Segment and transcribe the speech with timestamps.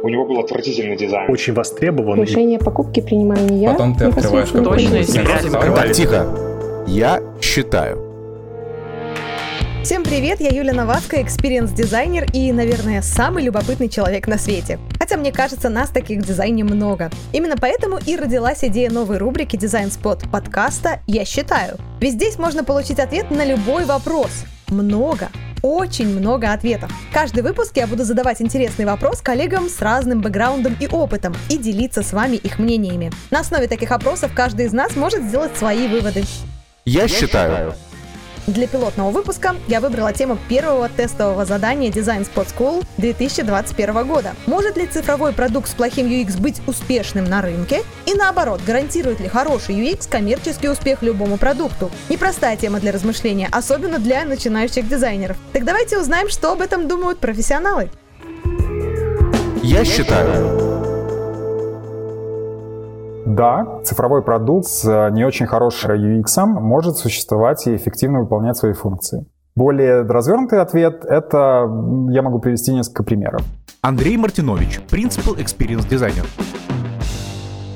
[0.00, 1.30] У него был отвратительный дизайн.
[1.30, 2.22] Очень востребован.
[2.22, 3.72] Решение покупки принимаю не я.
[3.72, 6.26] Потом ты открываешь Точно, Так, тихо.
[6.86, 8.04] Я считаю.
[9.82, 14.78] Всем привет, я Юля Новацкая, experience-дизайнер и, наверное, самый любопытный человек на свете.
[14.98, 17.10] Хотя мне кажется, нас таких в дизайне много.
[17.32, 21.76] Именно поэтому и родилась идея новой рубрики «Design Spot» подкаста «Я считаю».
[22.00, 24.44] Ведь здесь можно получить ответ на любой вопрос.
[24.70, 25.28] Много
[25.62, 26.90] очень много ответов.
[27.12, 32.02] Каждый выпуск я буду задавать интересный вопрос коллегам с разным бэкграундом и опытом и делиться
[32.02, 33.10] с вами их мнениями.
[33.30, 36.24] На основе таких опросов каждый из нас может сделать свои выводы.
[36.84, 37.74] Я считаю.
[38.48, 44.34] Для пилотного выпуска я выбрала тему первого тестового задания Design Spot School 2021 года.
[44.46, 47.82] Может ли цифровой продукт с плохим UX быть успешным на рынке?
[48.06, 51.90] И наоборот, гарантирует ли хороший UX коммерческий успех любому продукту?
[52.08, 55.36] Непростая тема для размышления, особенно для начинающих дизайнеров.
[55.52, 57.90] Так давайте узнаем, что об этом думают профессионалы.
[59.62, 60.67] Я считаю.
[63.38, 68.72] Да, цифровой продукт с э, не очень хорошим UX может существовать и эффективно выполнять свои
[68.72, 69.26] функции.
[69.54, 71.70] Более развернутый ответ— это
[72.10, 73.42] я могу привести несколько примеров.
[73.80, 76.26] Андрей Мартинович, Principal Experience Designer.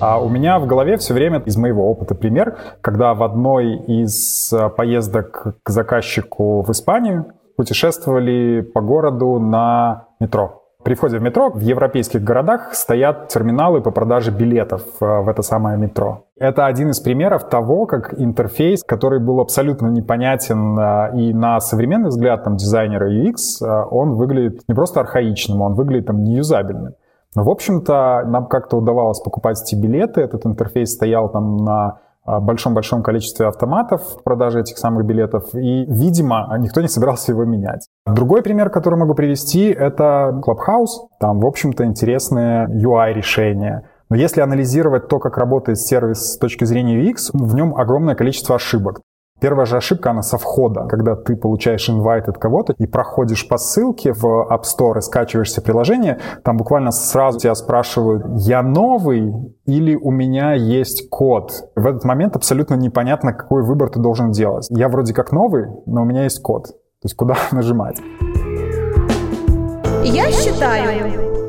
[0.00, 4.52] А у меня в голове все время из моего опыта пример, когда в одной из
[4.52, 10.61] э, поездок к заказчику в Испанию путешествовали по городу на метро.
[10.84, 15.42] При входе в метро в европейских городах стоят терминалы по продаже билетов э, в это
[15.42, 16.26] самое метро.
[16.36, 22.08] Это один из примеров того, как интерфейс, который был абсолютно непонятен э, и на современный
[22.08, 26.94] взгляд там, дизайнера UX, э, он выглядит не просто архаичным, он выглядит там неюзабельным.
[27.36, 30.20] Но, в общем-то, нам как-то удавалось покупать эти билеты.
[30.20, 36.80] Этот интерфейс стоял там на большом-большом количестве автоматов продажи этих самых билетов, и, видимо, никто
[36.80, 37.88] не собирался его менять.
[38.06, 41.08] Другой пример, который могу привести, это Clubhouse.
[41.18, 43.88] Там, в общем-то, интересные UI-решения.
[44.08, 48.56] Но если анализировать то, как работает сервис с точки зрения UX, в нем огромное количество
[48.56, 49.00] ошибок.
[49.42, 53.58] Первая же ошибка, она со входа, когда ты получаешь инвайт от кого-то и проходишь по
[53.58, 59.34] ссылке в App Store и скачиваешься приложение, там буквально сразу тебя спрашивают, я новый
[59.66, 61.50] или у меня есть код.
[61.74, 64.68] В этот момент абсолютно непонятно, какой выбор ты должен делать.
[64.70, 66.68] Я вроде как новый, но у меня есть код.
[66.68, 68.00] То есть куда нажимать?
[70.04, 71.41] Я считаю,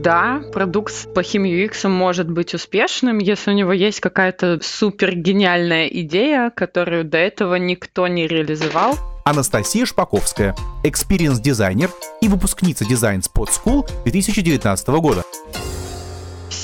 [0.00, 5.86] да, продукт с плохим UX может быть успешным, если у него есть какая-то супер гениальная
[5.86, 8.96] идея, которую до этого никто не реализовал.
[9.24, 10.54] Анастасия Шпаковская,
[10.84, 11.90] experience-дизайнер
[12.22, 15.24] и выпускница Design Spot School 2019 года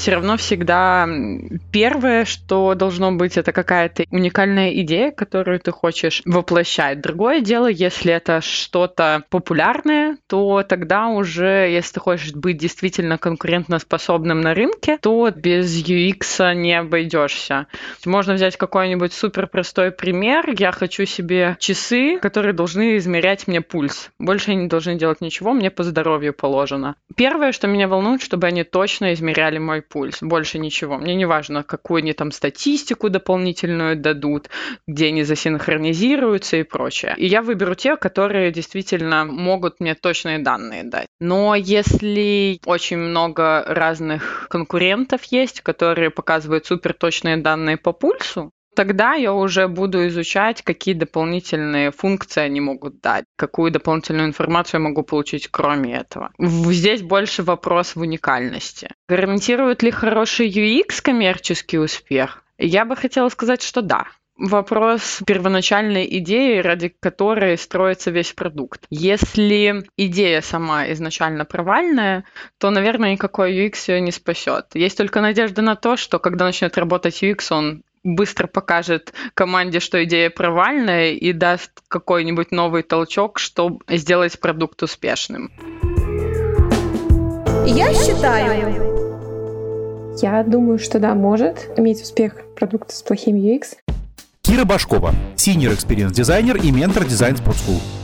[0.04, 1.08] все равно всегда
[1.72, 7.00] первое, что должно быть, это какая-то уникальная идея, которую ты хочешь воплощать.
[7.00, 14.42] Другое дело, если это что-то популярное, то тогда уже, если ты хочешь быть действительно конкурентоспособным
[14.42, 17.66] на рынке, то без UX не обойдешься.
[18.04, 20.54] Можно взять какой-нибудь супер простой пример.
[20.58, 24.10] Я хочу себе часы, которые должны измерять мне пульс.
[24.18, 26.94] Больше они не должны делать ничего, мне по здоровью положено.
[27.16, 30.98] Первое, что меня волнует, чтобы они точно измеряли мой пульс пульс, больше ничего.
[30.98, 34.50] Мне не важно, какую они там статистику дополнительную дадут,
[34.88, 37.14] где они засинхронизируются и прочее.
[37.16, 41.06] И я выберу те, которые действительно могут мне точные данные дать.
[41.20, 49.32] Но если очень много разных конкурентов есть, которые показывают суперточные данные по пульсу, Тогда я
[49.32, 55.48] уже буду изучать, какие дополнительные функции они могут дать, какую дополнительную информацию я могу получить
[55.48, 56.32] кроме этого.
[56.38, 58.90] Здесь больше вопрос в уникальности.
[59.08, 62.42] Гарантирует ли хороший UX коммерческий успех?
[62.58, 64.06] Я бы хотела сказать, что да.
[64.36, 68.84] Вопрос первоначальной идеи, ради которой строится весь продукт.
[68.90, 72.24] Если идея сама изначально провальная,
[72.58, 74.66] то, наверное, никакой UX ее не спасет.
[74.74, 80.04] Есть только надежда на то, что когда начнет работать UX, он быстро покажет команде, что
[80.04, 85.50] идея провальная и даст какой-нибудь новый толчок, чтобы сделать продукт успешным.
[87.66, 88.94] Я считаю.
[90.22, 93.76] Я думаю, что да, может иметь успех продукт с плохим UX.
[94.42, 98.03] Кира Башкова, senior experience дизайнер и ментор Sport School.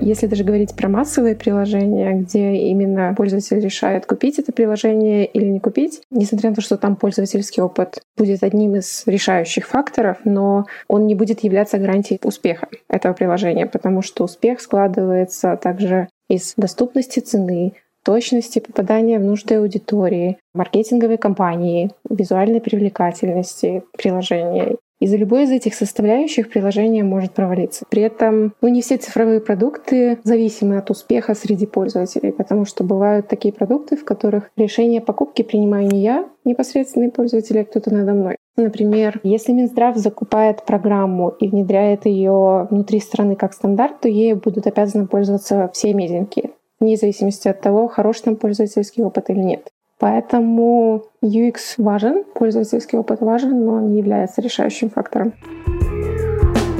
[0.00, 5.60] Если даже говорить про массовые приложения, где именно пользователь решает, купить это приложение или не
[5.60, 11.06] купить, несмотря на то, что там пользовательский опыт будет одним из решающих факторов, но он
[11.06, 17.74] не будет являться гарантией успеха этого приложения, потому что успех складывается также из доступности цены,
[18.02, 26.50] точности попадания в нужды аудитории, маркетинговой кампании, визуальной привлекательности приложения Из-за любой из этих составляющих
[26.50, 27.86] приложение может провалиться.
[27.88, 33.26] При этом ну, не все цифровые продукты зависимы от успеха среди пользователей, потому что бывают
[33.26, 38.36] такие продукты, в которых решение покупки принимаю не я, непосредственный пользователь, а кто-то надо мной.
[38.56, 44.66] Например, если Минздрав закупает программу и внедряет ее внутри страны как стандарт, то ей будут
[44.66, 49.70] обязаны пользоваться все мезенькие, вне зависимости от того, хороший там пользовательский опыт или нет.
[50.00, 55.34] Поэтому UX важен, пользовательский опыт важен, но он не является решающим фактором.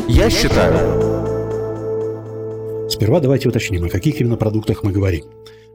[0.08, 0.74] Я считаю.
[2.88, 5.24] Сперва давайте уточним, о каких именно продуктах мы говорим.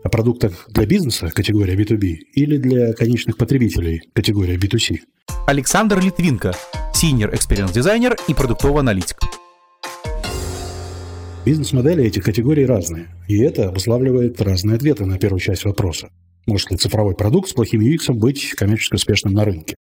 [0.03, 5.01] О продуктах для бизнеса, категория B2B, или для конечных потребителей, категория B2C.
[5.45, 6.53] Александр Литвинко,
[6.93, 9.17] senior experience дизайнер и продуктовый аналитик.
[11.45, 16.09] Бизнес-модели этих категорий разные, и это обуславливает разные ответы на первую часть вопроса.
[16.45, 19.75] Может ли цифровой продукт с плохим UX быть коммерчески успешным на рынке?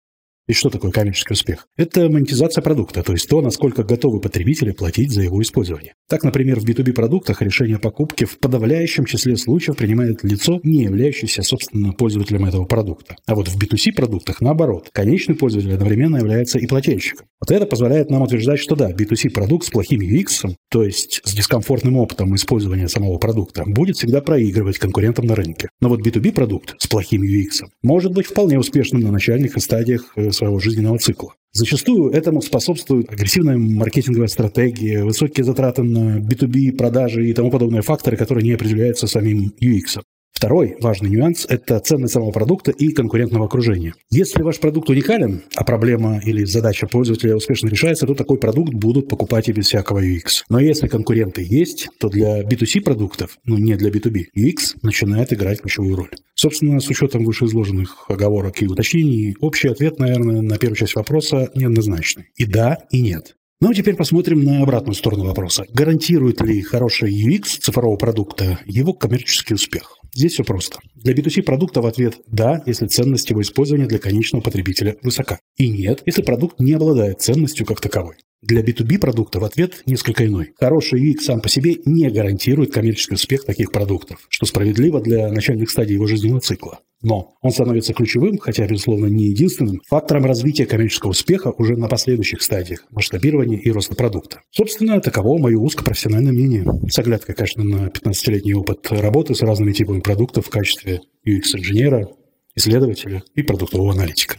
[0.50, 1.68] И что такое коммерческий успех?
[1.76, 5.94] Это монетизация продукта, то есть то, насколько готовы потребители платить за его использование.
[6.08, 11.44] Так, например, в B2B продуктах решение покупки в подавляющем числе случаев принимает лицо, не являющееся,
[11.44, 13.14] собственно, пользователем этого продукта.
[13.26, 17.26] А вот в B2C продуктах, наоборот, конечный пользователь одновременно является и плательщиком.
[17.38, 21.32] Вот это позволяет нам утверждать, что да, B2C продукт с плохим UX, то есть с
[21.32, 25.68] дискомфортным опытом использования самого продукта, будет всегда проигрывать конкурентам на рынке.
[25.80, 30.32] Но вот B2B продукт с плохим UX может быть вполне успешным на начальных стадиях э,
[30.40, 31.34] своего жизненного цикла.
[31.52, 38.16] Зачастую этому способствуют агрессивная маркетинговая стратегия, высокие затраты на B2B, продажи и тому подобные факторы,
[38.16, 40.00] которые не определяются самим UX.
[40.40, 43.92] Второй важный нюанс– это ценность самого продукта и конкурентного окружения.
[44.10, 49.06] Если ваш продукт уникален, а проблема или задача пользователя успешно решается, то такой продукт будут
[49.06, 50.44] покупать и без всякого UX.
[50.48, 55.60] Но если конкуренты есть, то для B2C продуктов, ну не для B2B, UX начинает играть
[55.60, 56.10] ключевую роль.
[56.34, 62.30] Собственно, с учетом вышеизложенных оговорок и уточнений, общий ответ, наверное, на первую часть вопроса неоднозначный.
[62.36, 63.36] И да, и нет.
[63.62, 65.66] Ну а теперь посмотрим на обратную сторону вопроса.
[65.68, 69.98] Гарантирует ли хороший UX цифрового продукта его коммерческий успех?
[70.14, 70.78] Здесь все просто.
[70.94, 75.40] Для B2C продукта в ответ «да», если ценность его использования для конечного потребителя высока.
[75.58, 78.16] И «нет», если продукт не обладает ценностью как таковой.
[78.42, 80.54] Для B2B продукта в ответ несколько иной.
[80.58, 85.70] Хороший UX сам по себе не гарантирует коммерческий успех таких продуктов, что справедливо для начальных
[85.70, 86.80] стадий его жизненного цикла.
[87.02, 92.40] Но он становится ключевым, хотя, безусловно, не единственным, фактором развития коммерческого успеха уже на последующих
[92.40, 94.40] стадиях масштабирования и роста продукта.
[94.50, 96.64] Собственно, таково мое узкопрофессиональное мнение.
[96.88, 102.08] С оглядкой, конечно, на 15-летний опыт работы с разными типами продуктов в качестве UX-инженера,
[102.54, 104.38] исследователя и продуктового аналитика.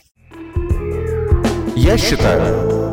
[1.76, 2.91] Я считаю,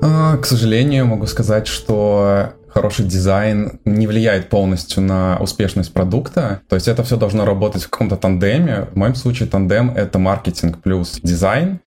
[0.00, 6.60] к сожалению, могу сказать, что хороший дизайн не влияет полностью на успешность продукта.
[6.68, 8.86] То есть это все должно работать в каком-то тандеме.
[8.92, 11.80] В моем случае тандем— это маркетинг плюс дизайн.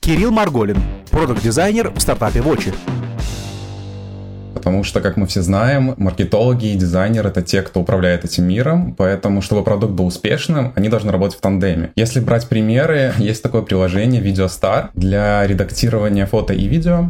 [0.00, 0.78] Кирилл Марголин,
[1.10, 2.72] продукт-дизайнер в стартапе Вочи.
[4.54, 8.94] Потому что, как мы все знаем, маркетологи и дизайнеры— это те, кто управляет этим миром,
[8.94, 11.90] поэтому, чтобы продукт был успешным, они должны работать в тандеме.
[11.96, 17.08] Если брать примеры, есть такое приложение VideoStar для редактирования фото и видео.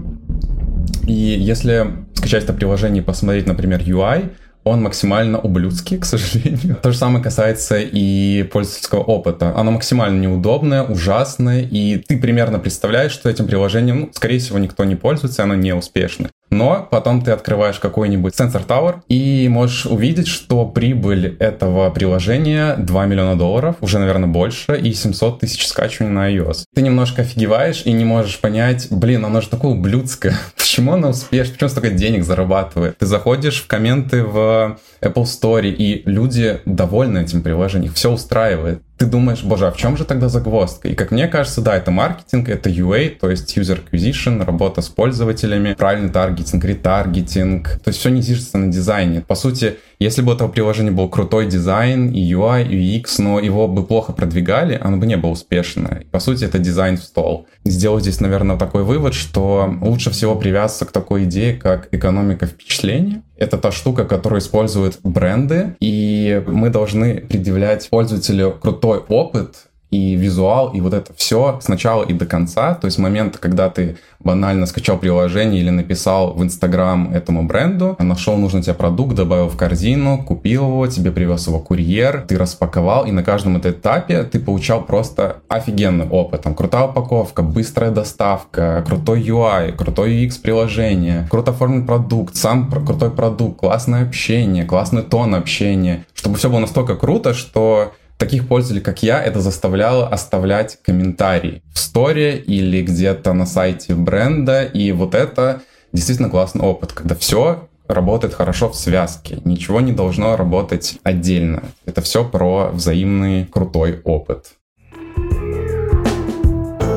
[1.08, 4.30] И если скачать это приложение и посмотреть, например, UI,
[4.64, 6.76] он максимально ублюдский, к сожалению.
[6.82, 9.54] То же самое касается и пользовательского опыта.
[9.56, 14.84] Оно максимально неудобное, ужасное, и ты примерно представляешь, что этим приложением, ну, скорее всего, никто
[14.84, 16.28] не пользуется, оно не успешно.
[16.50, 23.06] Но потом ты открываешь какой-нибудь Sensor Tower и можешь увидеть, что прибыль этого приложения 2
[23.06, 26.64] миллиона долларов, уже, наверное, больше, и 700 тысяч скачиваний на iOS.
[26.74, 30.34] Ты немножко офигеваешь и не можешь понять, блин, оно же такое ублюдское.
[30.56, 31.54] Почему оно успешно?
[31.54, 32.98] Почему столько денег зарабатывает?
[32.98, 39.06] Ты заходишь в комменты в Apple Store, и люди довольны этим приложением, все устраивает ты
[39.06, 40.88] думаешь, боже, а в чем же тогда загвоздка?
[40.88, 44.88] И как мне кажется, да, это маркетинг, это UA, то есть user acquisition, работа с
[44.88, 47.80] пользователями, правильный таргетинг, ретаргетинг.
[47.84, 49.20] То есть все не зиждется на дизайне.
[49.20, 53.38] По сути, если бы у этого приложения был крутой дизайн, и UI, и UX, но
[53.38, 56.02] его бы плохо продвигали, оно бы не было успешно.
[56.10, 57.46] по сути, это дизайн в стол.
[57.64, 63.22] Сделаю здесь, наверное, такой вывод, что лучше всего привязаться к такой идее, как экономика впечатления.
[63.38, 70.70] Это та штука, которую используют бренды, и мы должны предъявлять пользователю крутой опыт, и визуал,
[70.70, 72.74] и вот это все с начала и до конца.
[72.74, 78.36] То есть момент, когда ты банально скачал приложение или написал в Инстаграм этому бренду, нашел
[78.36, 83.12] нужный тебе продукт, добавил в корзину, купил его, тебе привез его курьер, ты распаковал, и
[83.12, 86.42] на каждом этом этапе ты получал просто офигенный опыт.
[86.42, 93.10] Там крутая упаковка, быстрая доставка, крутой UI, крутой UX приложение, круто оформлен продукт, сам крутой
[93.10, 99.04] продукт, классное общение, классный тон общения, чтобы все было настолько круто, что Таких пользователей, как
[99.04, 105.62] я, это заставляло оставлять комментарий в сторе или где-то на сайте бренда, и вот это
[105.92, 111.62] действительно классный опыт, когда все работает хорошо в связке, ничего не должно работать отдельно.
[111.86, 114.46] Это все про взаимный крутой опыт.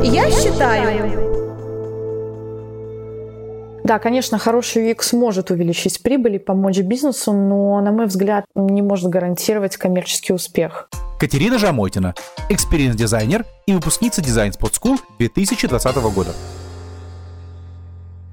[0.03, 1.40] Я считаю,
[3.91, 8.81] да, конечно, хороший UX может увеличить прибыль и помочь бизнесу, но, на мой взгляд, не
[8.81, 10.87] может гарантировать коммерческий успех.
[11.19, 12.15] Катерина Жамотина,
[12.47, 16.31] experience-дизайнер и выпускница Design Spot School 2020 года.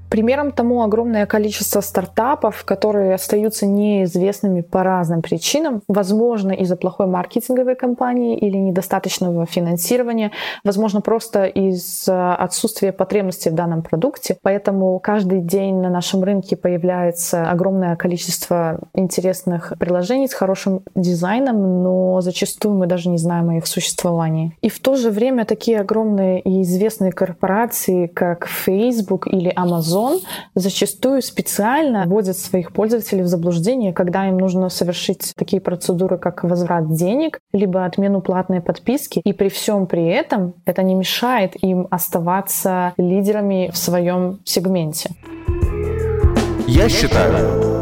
[0.09, 5.83] Примером тому огромное количество стартапов, которые остаются неизвестными по разным причинам.
[5.87, 10.31] Возможно, из-за плохой маркетинговой кампании или недостаточного финансирования.
[10.63, 14.37] Возможно, просто из-за отсутствия потребностей в данном продукте.
[14.41, 22.21] Поэтому каждый день на нашем рынке появляется огромное количество интересных приложений с хорошим дизайном, но
[22.21, 24.57] зачастую мы даже не знаем о их существовании.
[24.61, 30.21] И в то же время такие огромные и известные корпорации, как Facebook или Amazon, Amazon
[30.55, 36.93] зачастую специально вводят своих пользователей в заблуждение, когда им нужно совершить такие процедуры, как возврат
[36.93, 39.21] денег, либо отмену платной подписки.
[39.23, 45.11] И при всем при этом это не мешает им оставаться лидерами в своем сегменте.
[46.67, 47.78] Я считаю,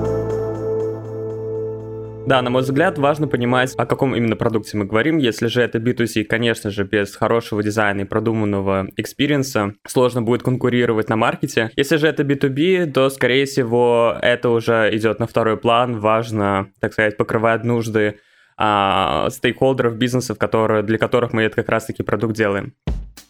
[2.28, 5.18] да, на мой взгляд, важно понимать, о каком именно продукте мы говорим.
[5.18, 10.44] Если же это B2C, конечно же, без хорошего дизайна и продуманного experience а сложно будет
[10.44, 11.72] конкурировать на market е.
[11.78, 16.02] Если же это B2B, то, скорее всего, это уже идет на второй план.
[16.02, 18.18] Важно, так сказать, покрывать нужды
[18.58, 22.74] а, стейкхолдеров, бизнесов, которые, для которых мы это как раз-таки продукт делаем.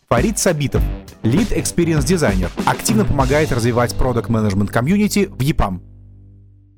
[0.10, 0.82] Фарид Сабитов,
[1.22, 5.97] Lead Experience Designer, активно помогает развивать product management community в EPAM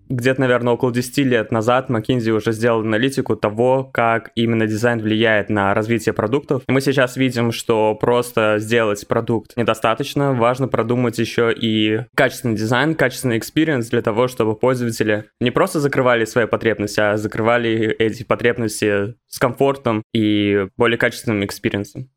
[0.10, 5.50] где-то, наверное, около 10 лет назад McKinsey уже сделал аналитику того, как именно дизайн влияет
[5.50, 6.63] на развитие продуктов.
[6.68, 10.34] И мы сейчас видим, что просто сделать продукт недостаточно.
[10.34, 16.25] Важно продумать еще и качественный дизайн, качественный experience для того, чтобы пользователи не просто закрывали
[16.25, 22.10] свои потребности, а закрывали эти потребности с комфортом и более качественным experience ом.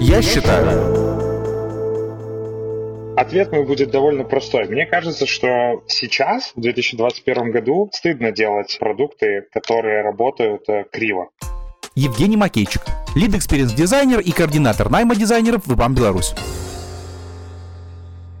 [0.00, 1.01] Я считаю,
[3.22, 4.66] Ответ мой будет довольно простой.
[4.66, 11.28] Мне кажется, что сейчас, в 2021 году, стыдно делать продукты, которые работают э, криво.
[11.94, 12.82] Евгений Макейчик,
[13.14, 16.34] lead-experience-дизайнер и координатор найма дизайнеров в EPAM Беларусь.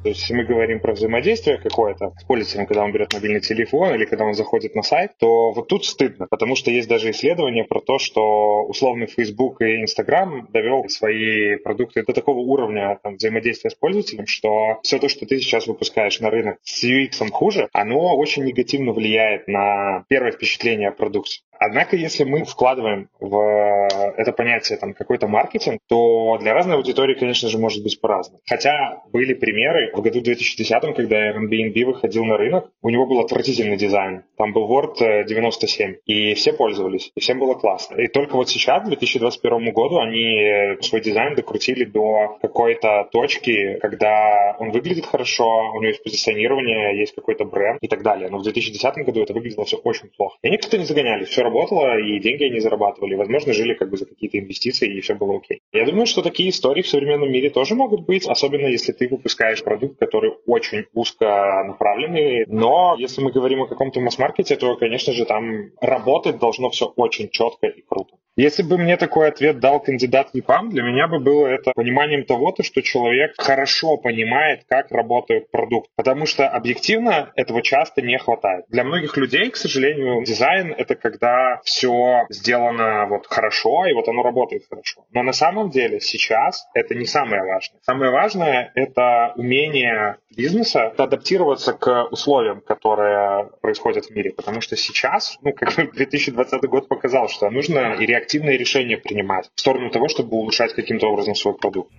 [0.02, 3.94] То есть, если мы говорим про взаимодействие какое-то с пользователем, когда он берет мобильный телефон
[3.94, 7.64] или когда он заходит на сайт, то вот тут стыдно, потому что есть даже исследование
[7.64, 13.70] про то, что условный Facebook и Instagram довел свои продукты до такого уровня там, взаимодействия
[13.70, 18.16] с пользователем, что все то, что ты сейчас выпускаешь на рынок с UX хуже, оно
[18.16, 21.42] очень негативно влияет на первое впечатление о продукте.
[21.58, 27.48] Однако, если мы вкладываем в это понятие там, какой-то маркетинг, то для разной аудитории, конечно
[27.48, 28.40] же, может быть по-разному.
[28.48, 33.76] Хотя были примеры в году 2010, когда Airbnb выходил на рынок, у него был отвратительный
[33.76, 34.24] дизайн.
[34.36, 37.96] Там был Word 97, и все пользовались, и всем было классно.
[37.96, 44.56] И только вот сейчас, к 2021 году, они свой дизайн докрутили до какой-то точки, когда
[44.58, 45.44] он выглядит хорошо,
[45.74, 48.28] у него есть позиционирование, есть какой-то бренд и так далее.
[48.30, 50.36] Но в 2010 году это выглядело все очень плохо.
[50.42, 53.14] И никто не загоняли, все работало, и деньги они зарабатывали.
[53.14, 55.60] Возможно, жили как бы за какие-то инвестиции, и все было окей.
[55.72, 59.62] Я думаю, что такие истории в современном мире тоже могут быть, особенно если ты выпускаешь
[59.62, 62.44] продукт, который очень узко направленный.
[62.48, 67.28] Но если мы говорим о каком-то масс-маркете, то, конечно же, там работать должно все очень
[67.28, 68.16] четко и круто.
[68.36, 72.54] Если бы мне такой ответ дал кандидат ЕПАМ, для меня бы было это пониманием того,
[72.60, 75.90] что человек хорошо понимает, как работает продукт.
[75.96, 78.64] Потому что объективно этого часто не хватает.
[78.68, 84.22] Для многих людей, к сожалению, дизайн— это когда все сделано вот хорошо, и вот оно
[84.22, 85.04] работает хорошо.
[85.12, 87.80] Но на самом деле сейчас это не самое важное.
[87.82, 94.32] Самое важное— это умение бизнеса адаптироваться к условиям, которые происходят в мире.
[94.32, 99.60] Потому что сейчас, ну, как 2020 год показал, что нужно и активные решения принимать в
[99.60, 101.92] сторону того, чтобы улучшать каким-то образом свой продукт.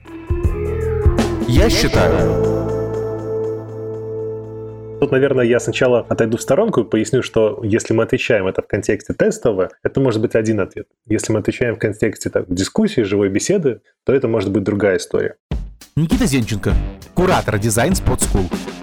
[1.48, 2.63] Я считаю,
[5.03, 8.68] Тут, наверное, я сначала отойду в сторонку и поясню, что если мы отвечаем это в
[8.68, 10.88] контексте тестового, это может быть один ответ.
[11.08, 15.36] Если мы отвечаем в контексте так, дискуссии, живой беседы, то это может быть другая история.
[15.98, 16.74] Никита Зенченко,
[17.15, 18.83] куратор дизайн Spot School.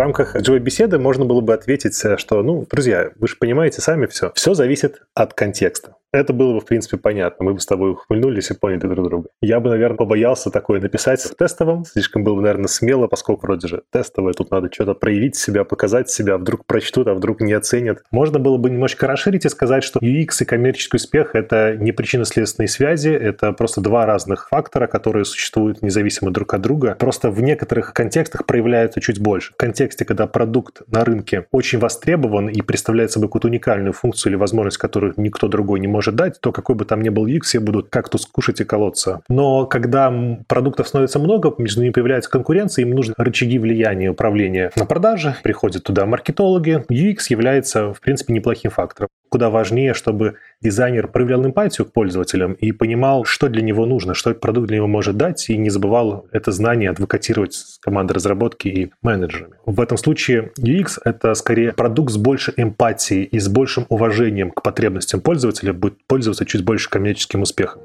[0.00, 4.32] Рамках живой беседы можно было бы ответить, что, ну, друзья, вы же понимаете сами все.
[4.34, 5.96] Все зависит от контекста.
[6.12, 7.44] Это было бы, в принципе, понятно.
[7.44, 9.28] Мы бы с тобой ухмыльнулись и поняли друг друга.
[9.40, 11.84] Я бы, наверное, побоялся такое написать в тестовом.
[11.84, 16.36] Слишком было, наверное, смело, поскольку вроде же тестовое, тут надо что-то проявить себя, показать себя,
[16.36, 18.02] вдруг прочтут, а вдруг не оценят.
[18.10, 22.68] Можно было бы немножко расширить и сказать, что UX и коммерческий успех— это не причинно-следственные
[22.68, 26.96] связи, это просто два разных фактора, которые существуют независимо друг от друга.
[26.98, 29.52] Просто в некоторых контекстах проявляются чуть больше.
[29.52, 34.36] В контексте, когда продукт на рынке очень востребован и представляет собой какую-то уникальную функцию или
[34.36, 37.60] возможность, которую никто другой не может дать, то какой бы там ни был UX, все
[37.60, 39.20] будут как-то скушать и колоться.
[39.28, 40.12] Но когда
[40.48, 45.84] продуктов становится много, между ними появляется конкуренция, им нужны рычаги влияния управления на продаже, приходят
[45.84, 46.84] туда маркетологи.
[46.90, 49.08] UX является, в принципе, неплохим фактором.
[49.30, 54.30] Куда важнее, чтобы дизайнер проявлял эмпатию к пользователям и понимал, что для него нужно, что
[54.30, 58.66] этот продукт для него может дать, и не забывал это знание адвокатировать с командой разработки
[58.66, 59.54] и менеджерами.
[59.64, 64.62] В этом случае UX— это скорее продукт с большей эмпатией и с большим уважением к
[64.62, 67.80] потребностям пользователя будет пользоваться чуть больше коммерческим успехом.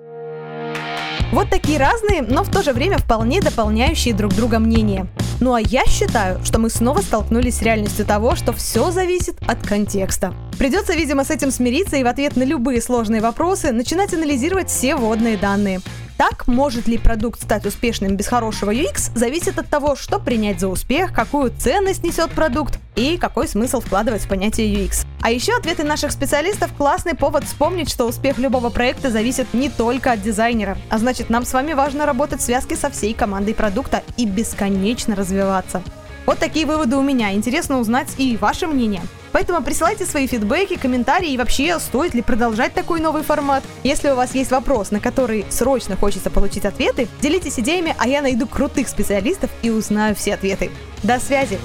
[1.31, 5.07] Вот такие разные, но в то же время вполне дополняющие друг друга мнения.
[5.41, 9.65] Ну а я считаю, что мы снова столкнулись с реальностью того, что все зависит от
[9.67, 10.33] контекста.
[10.57, 14.95] Придется, видимо, с этим смириться и в ответ на любые сложные вопросы начинать анализировать все
[14.95, 15.81] вводные данные.
[16.17, 20.69] Так, может ли продукт стать успешным без хорошего UX, зависит от того, что принять за
[20.69, 25.05] успех, какую ценность несет продукт и какой смысл вкладывать в понятие UX.
[25.21, 30.13] А еще ответы наших специалистов– классный повод вспомнить, что успех любого проекта зависит не только
[30.13, 30.77] от дизайнера.
[30.89, 35.15] А значит, нам с вами важно работать в связке со всей командой продукта и бесконечно
[35.15, 35.83] развиваться.
[36.25, 37.33] Вот такие выводы у меня.
[37.33, 39.01] Интересно узнать и ваше мнение.
[39.35, 43.65] Поэтому присылайте свои фидбэки, комментарии и вообще, стоит ли продолжать такой новый формат.
[43.83, 48.21] Если у вас есть вопрос, на который срочно хочется получить ответы, делитесь идеями, а я
[48.21, 50.71] найду крутых специалистов и узнаю все ответы.
[51.03, 51.59] До связи!